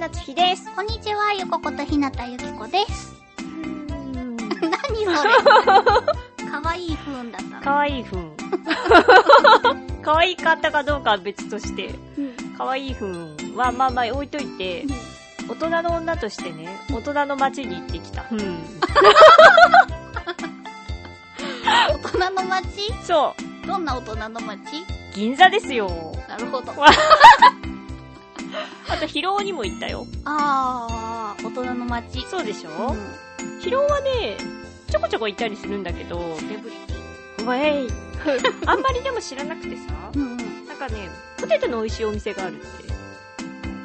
[0.00, 0.74] 夏日です。
[0.74, 3.14] こんにちはゆこことひなたゆきこです
[4.62, 8.32] 何それかわいい不運だったのかわいいふん。
[10.02, 14.86] かわいかったかどうかは別として、うんかわいいふんはまあまあ置いといて、
[15.48, 18.24] 大人の女としてね、大人の街に行ってきた。
[18.30, 18.64] うん。
[21.88, 22.92] 大人の街？
[23.02, 23.66] そう。
[23.66, 24.84] どんな大人の街？
[25.14, 25.88] 銀座ですよ。
[26.28, 26.88] なるほどあ
[29.00, 30.06] と、広尾にも行ったよ。
[30.24, 32.22] あー大人の街。
[32.22, 32.92] そうでしょ、う
[33.56, 33.60] ん。
[33.60, 34.36] 広尾はね、
[34.90, 37.44] ちょこちょこ行ったりするんだけど、デブリティ。
[37.44, 37.90] ウェイ。
[38.66, 39.82] あんまりでも知らなくてさ、
[40.14, 40.66] うんうん。
[40.66, 41.08] なんかね、
[41.40, 42.92] ポテトの美味しいお店があるって。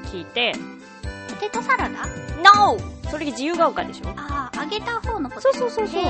[0.10, 0.54] 聞いて、
[1.30, 2.06] ポテトサラダ
[2.44, 2.78] ？NO!
[3.10, 4.10] それ自由が丘でしょ？
[4.18, 5.54] ああ揚げた方のポテト。
[5.54, 6.04] そうそうそうそう。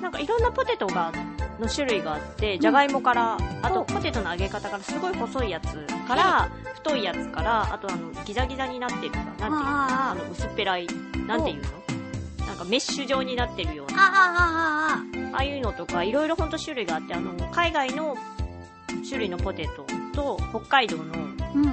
[0.00, 1.12] なんかいろんなポテトが、
[1.60, 5.76] の種類があって、じゃがいもから、あとポテトの揚げ方からすごい細いやつ
[6.08, 9.56] から、太いやつから、あとあの、ギザギザになってるさ、なんていうの？
[9.56, 10.86] ああの、薄っぺらい、
[11.26, 12.46] なんていうの？
[12.46, 18.16] なんかメッシュ状になってるような、ああいうのとか、いろいろほんと種類があって、あの、海外の
[19.06, 21.04] 種類のポテトと、北海道の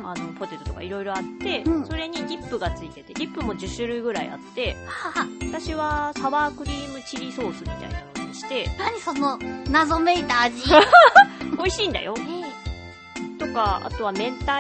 [0.04, 1.86] あの、ポテトとかいろいろあって、うん。
[1.86, 9.38] それにディップがついてて、ディップも10種類ぐらいあって、は私はサワークリームチリソースみたいなのにして、何その
[9.70, 10.64] 謎めいた味。
[11.58, 12.16] 美味しいんだよ。
[12.18, 14.52] えとか、あとは明太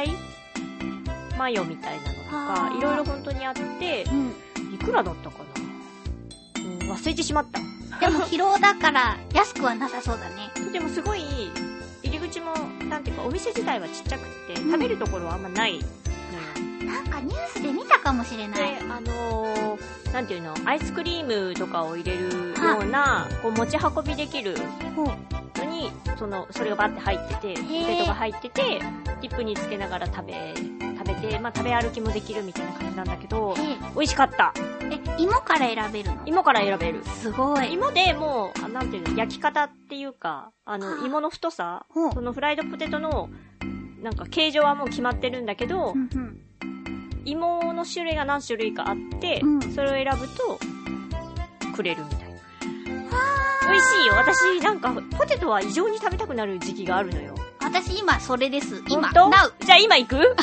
[1.37, 4.33] マヨみたいなのとあか、ーいろいろ本当にあって、うん。
[4.73, 5.37] いくらだったか
[6.55, 7.59] な、うん、忘れてしまった。
[7.99, 10.51] でも疲労だから安くはなさそうだね。
[10.71, 11.21] でもすごい、
[12.03, 12.53] 入り口も、
[12.89, 14.71] なんていうか、お店自体はちっちゃくて、うん。
[14.71, 15.79] 食べるところはあんまない。
[16.87, 18.75] なんかニュースで見たかもしれない。
[18.75, 24.55] で、あのー、なんていうの、アイスクリームとかを入れるような、こう持ち運びできる
[24.95, 27.85] のに、その、それがバッて入ってて、ポー。
[27.85, 28.79] テトが入ってて、
[29.21, 34.53] ディップにつけながら食べ、食べて、まあ食べ歩きもできるみたいな感じなんだけど、え美味しかった。
[34.89, 36.21] え芋から選べるの？
[36.25, 37.03] 芋から選べる。
[37.03, 37.73] すごい。
[37.73, 41.05] 芋でもう、あなんていうの、焼き方っていうか、あはの、あ。
[41.05, 43.29] 芋の太さ、そのフライドポテトの、
[44.01, 46.43] なんか形状はもう決まってるんだけど、うんうん
[47.27, 50.57] 芋の種類が何種類かあって、うんそれを選ぶと、
[51.75, 52.35] くれるみたいな。
[53.69, 54.13] 美味しいよ。
[54.15, 57.35] 私、なんか、ポテトは異常に食べたくなる時期があるのよ。
[57.59, 60.15] 私今それです今ほんと Now じゃあ今行く？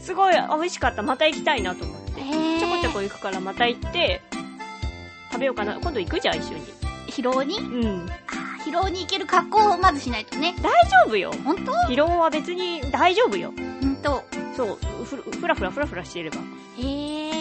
[0.00, 1.02] すごい、あ美味しかった。
[1.02, 2.20] また行きたいなと思って。
[2.20, 4.22] へちょこちょこー行くからまた行って、
[5.32, 5.74] 食べようかな。
[5.80, 6.62] 今度行くじゃん、一緒に。
[7.08, 7.58] 疲労に？
[7.58, 8.06] うん。
[8.64, 11.32] 疲労に行ける格好をまずしないとね大丈夫よ。
[11.44, 13.52] ほんと疲労は別に大丈夫よ。
[13.80, 14.24] ほんと
[14.56, 16.36] そう、ふふらふらふらふらしてれば。
[16.76, 17.32] へえ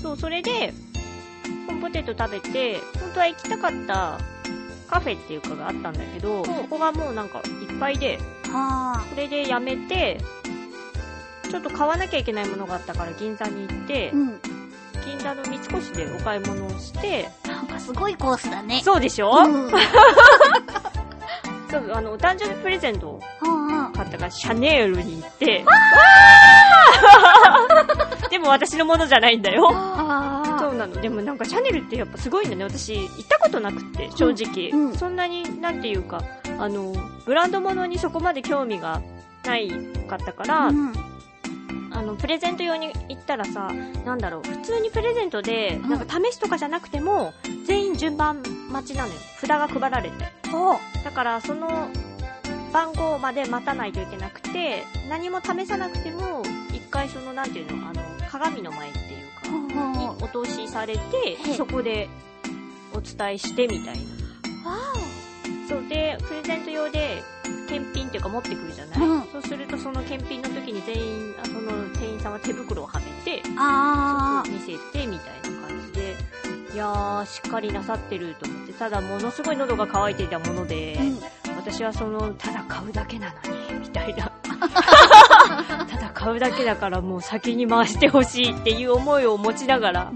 [0.00, 0.72] そう、それで、
[1.66, 4.18] コーンポテト食べて、本当は行きたかった
[4.88, 8.18] カフェっていうかがあったんだけど、そこがもうなんかいっぱいで、
[8.52, 10.20] はそれでやめて、
[11.50, 14.40] ちょっと買わなきゃいけないものがあったから銀座に行ってあ、うん。
[15.04, 18.80] 銀座の三越でお買い物をして、なんかすごいコースだね。
[18.84, 19.66] そうでしょ、うん。
[19.66, 19.70] う ん
[21.70, 23.20] そう、あの、お誕生日プレゼントを
[24.06, 25.64] からシャネールに行って、
[28.30, 29.68] でも私のものじゃないんだよ。
[29.72, 31.00] あそうなの。
[31.00, 32.64] でもなんかシャネルってやっぱすごいんだね。
[32.64, 34.70] 私、行ったことなくて、正直。
[34.70, 36.22] うんうんそんなに、なんていうか、
[36.58, 36.92] あの、
[37.24, 39.00] ブランド物にそこまで興味が
[39.44, 39.70] ない
[40.08, 40.92] かったから、うん
[41.92, 43.70] あの、プレゼント用に行ったらさ、
[44.04, 47.32] なんだろう、普通にプレゼントで、うんなんか試すとかじゃなくても、
[47.66, 49.14] 全員順番待ちなのよ。
[49.38, 50.32] 札が配られて。
[51.04, 51.88] だから、その、
[52.72, 62.08] 番号まで待たないといけなくて、何も試さなくても、一回その、なんていうの、あの、鏡の前っていうか、にお通しされてそこで
[62.94, 63.98] お伝えしてみたい
[64.64, 64.70] な。
[64.70, 64.76] わ
[65.68, 67.22] そうで、プレゼント用で、
[67.68, 69.22] 検品っていうか持ってくるじゃない、うん。
[69.30, 71.60] そうするとその検品の時に全員、あその
[71.94, 76.16] 店員さんは手袋をはめて、おあ見せてみたいな感じで、
[76.74, 84.32] いやー、しっかりなさってると思って、ただものすごい喉が渇いていたもので、ーうん私はその、ただ買うだけなのに、みたいな。
[85.86, 90.12] ただ買うだけだからもう先に回してほしいっていう思いを持ちながら、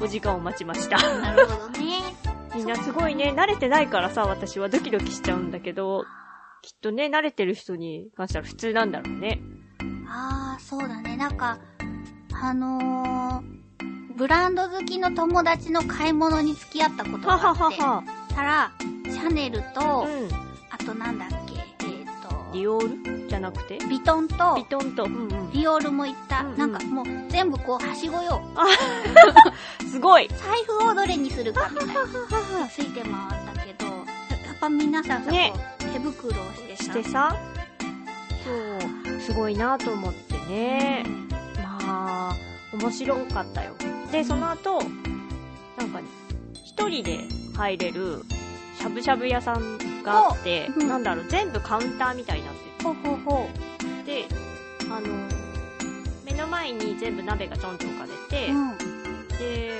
[0.00, 0.96] お時間を待ちました。
[1.20, 2.00] なるほどね。
[2.56, 6.04] みんなすごいね、慣れてないからさ、私はドキドキしちゃうんだけど、
[6.62, 9.40] きっとね、慣れてる人に関しては普通なんだろうね。
[10.08, 11.16] あー、そうだね。
[11.16, 11.58] なんか、
[12.32, 18.02] あのー、ブランド好きの友達の買い物に付き合ったことがあって、は。
[18.34, 18.72] たら、
[19.04, 20.49] シャネルと、うん。
[20.80, 23.28] あとなんだっけ、えっ、と、ディオール？
[23.28, 23.78] じゃなくて？
[23.86, 25.04] ビトンと、ビトンと。
[25.04, 25.28] うんうん。
[25.28, 26.40] ディオールも行った。
[26.40, 28.40] うんうんなんかもう全部こう、はしごよ。
[29.90, 31.94] すごい財布をどれにするかみたいな。
[32.68, 33.92] ついて回ったけど、や
[34.54, 36.82] っぱ皆さんさ、ね手袋をしてさ。
[36.84, 37.36] してさ、
[39.04, 41.04] そう、すごいなと思ってね。
[41.86, 42.36] まあ、
[42.72, 43.74] 面白かったよ。
[44.10, 44.80] で、その後、
[45.76, 46.08] なんかね、
[46.64, 47.18] 一人で
[47.54, 48.22] 入れる
[48.78, 53.48] しゃぶしゃぶ屋さんがあって、おうんなんだろう、全部カウンターみたいになってほうほうほ
[53.98, 54.04] る。
[54.04, 54.26] で、
[54.90, 55.06] あの、
[56.24, 58.54] 目の前に全部鍋がちょんちょん置かれて、う。
[58.54, 58.78] うん。
[59.38, 59.78] で、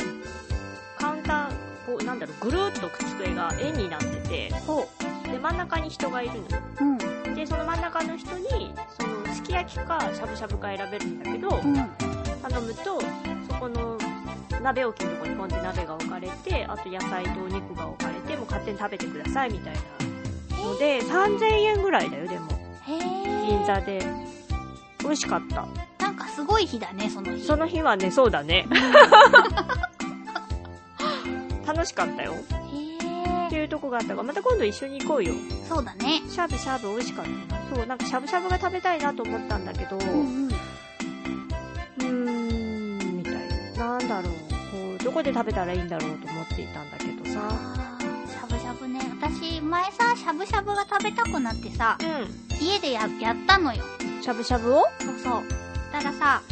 [0.98, 1.48] カウンター、
[1.86, 4.86] こう、なんだろう、ぐるーっと机が円になってて、ほ
[5.24, 6.46] で、真ん中に人がいるのよ。
[6.80, 6.84] う。
[6.84, 7.34] うん。
[7.34, 11.74] で、その真ん中の人に、その、すき焼きかしゃぶしゃぶか選べるんだけど、うん。
[12.42, 13.00] 頼むと、
[13.48, 13.98] そこの
[14.62, 20.09] 鍋置きのとこにポンって鍋が置かれて、あと野菜とお肉が置かれて、もう勝手に食べてくださいみたいな
[20.64, 22.48] ので、3000円ぐらいだよ、でも。
[22.86, 24.00] 銀座で。
[25.02, 25.66] 美味しかった。
[26.04, 27.42] なんかすごい日だね、その日。
[27.44, 28.66] その日はね、そうだね。
[31.66, 32.32] 楽しかったよ。
[32.34, 32.40] へっ
[33.50, 33.60] てー。
[33.60, 35.34] いうとこがあったから、また今度一緒に行こうよ。
[35.68, 36.22] そうだね。
[36.28, 37.62] シャブシャブ美味しかったな。
[37.74, 40.06] そう、なんかしゃぶしゃぶが食べたいなと思ったんだけど、うんう
[40.44, 40.48] ん。
[40.48, 43.34] うーん、みたい
[43.76, 43.98] な。
[43.98, 44.32] なんだろう。
[44.70, 47.40] こう、どこで食べたらいいんだろうと思っていたんだけどさ。
[49.32, 53.84] 私、前さ、しゃぶしゃぶが食べたくなってさ、う家でや、やったのよ。
[54.18, 54.22] ん。
[54.22, 54.82] しゃぶしゃぶを？
[55.00, 55.42] そうそう。
[55.92, 56.42] たらさ、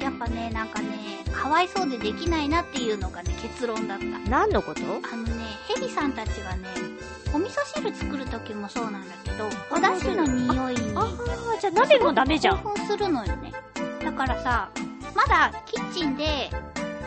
[0.00, 0.88] やっぱね、なんかね、
[1.32, 4.04] かわいそうでできないなっていうのがね、結論だった。
[4.30, 4.80] 何のこと？
[4.80, 5.32] あのね、
[5.68, 6.68] ヘビさんたちがね、
[7.34, 12.58] お味噌汁作るときもそうなんだけど、お出汁の匂いにああ、じゃあ鍋もダメじゃん。
[12.62, 13.52] 興奮するのよね。
[14.02, 14.70] だからさ、
[15.14, 16.50] まだキッチンで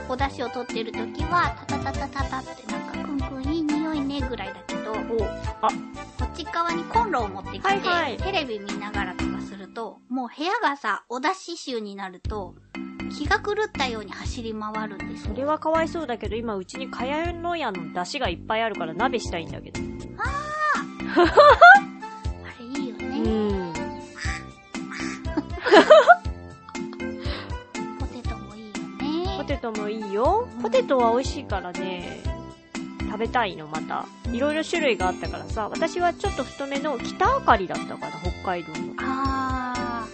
[0.10, 2.89] お出汁を取ってるときは、タタタタタタってなんか
[4.10, 5.00] ねぐらいだけど、こ
[6.26, 12.56] っち側にコンロを持ってきて、はいはいテレビ見ながらとかすると、もう部屋がさ、お出汁臭になると、
[13.16, 15.34] 気が狂ったように走り回るんですよ。
[15.34, 19.80] それはかわいそうだけど、今うちにかやのやの出汁がいっぱいあるから鍋したいんだけど。
[21.16, 21.24] あ
[22.60, 23.20] れいいようね。
[23.70, 23.74] ん。
[28.00, 29.38] ポテトもいいよね。
[29.38, 30.48] ポテトもいいよ。
[30.62, 32.24] ポテトは美味しいからね、
[33.10, 34.06] 食べたいの、また。
[34.32, 38.94] いろいろ種類があったからさ、私はちょっと太めの北あかりだったから、北海道の。
[39.00, 40.08] あ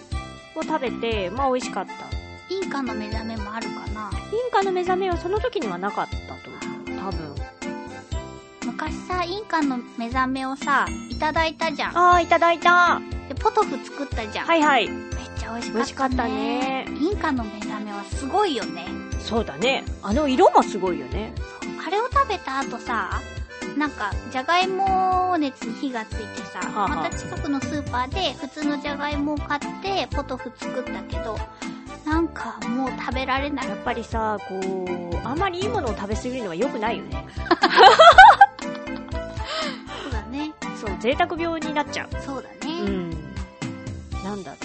[0.56, 1.92] を食べて、まあ美味しかった。
[1.92, 4.10] ー、インカの目覚めもあるかな。
[4.32, 6.98] インカの目覚めはその時にはなかったと思う。
[6.98, 7.34] 多分。
[8.64, 11.98] 昔さ、インカの目覚めをさ、いただいたじゃん。
[11.98, 13.00] あー、いただいた。
[13.28, 14.46] で、ポトフ作ったじゃん。
[14.46, 14.88] はいはい。
[14.88, 15.06] めっ
[15.36, 16.86] ちゃ美味しかった、ね。
[16.88, 18.86] 美味しかったねインカの目覚めはすごいよね。
[19.20, 19.84] そうだね。
[20.02, 21.32] あの色もすごいよね。
[21.86, 23.20] あれを食べた後さ、
[23.78, 31.38] なんか、じゃがいも熱に火がついてさ、はあはあまた近くのスーパーで普通のじゃがいもを買って、ポトフ作ったけど、
[32.04, 33.76] なんかもう食べられないや。
[33.76, 34.64] っぱりさ、こう、
[35.24, 37.24] あんまりいいものを食べ過ぎるのは良くないよね。
[40.02, 40.52] そうだね。
[40.80, 42.08] そう、贅沢病になっちゃう。
[42.20, 42.82] そうだね。
[42.82, 43.10] うん。
[44.24, 44.56] なんだろ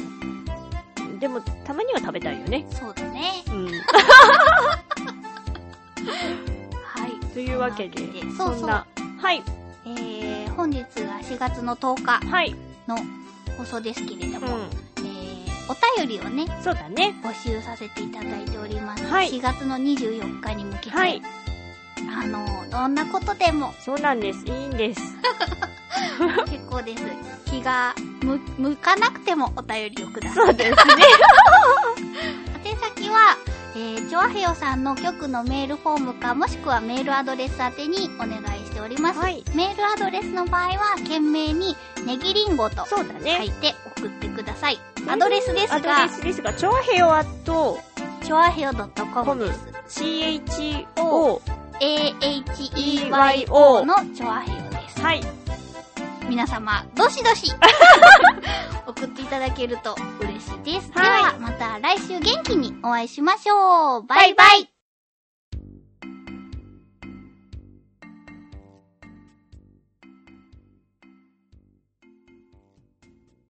[1.18, 1.20] う。
[1.20, 2.66] でも、たまには食べたいよね。
[2.72, 3.44] そうだね。
[3.50, 3.70] うん。
[7.32, 7.34] はい。
[7.34, 7.98] というわけで、
[8.38, 8.86] そうんそうは
[9.34, 9.44] い、
[9.86, 12.56] えー、本日が4月の10日はい、
[12.88, 12.98] の
[13.58, 14.48] 放送ですけれどうも、
[14.98, 16.64] えー、お便りをね、ん。
[16.64, 17.14] そうだね。
[17.24, 19.06] 募集させていただいております。
[19.06, 21.22] はい4月の24日に向けて、はい。
[22.14, 24.46] あの、どんなことでもそうなんです。
[24.46, 25.02] いいんです。
[26.50, 27.04] 結構です。
[27.46, 30.46] 気が向向かなくてもお便りをください。
[30.48, 30.76] そうですね。
[32.66, 33.38] 宛先は、
[33.74, 39.20] えー、チョアヘヨさんの局のメールフォームか、もしくはメールアドレス宛てにお願いしております。
[39.20, 41.76] はいメールアドレスの場合は、懸命に
[42.06, 43.50] ネギリンゴと書いね。
[43.62, 44.80] て送ってください。
[45.08, 47.80] アドレスですアドがレ、スですが、チョアヘヨアット、
[48.24, 50.02] チョアヘヨ .com です。
[50.02, 51.42] CHO、
[51.80, 55.02] AHEYO のチョアヘヨです。
[55.02, 55.22] はい。
[56.30, 57.54] 皆様、どしどし
[58.88, 60.11] 送っていただけると嬉
[60.64, 60.92] です。
[60.94, 64.04] はいでは、また来週元気にお会いしましょう。
[64.04, 64.81] バイバイ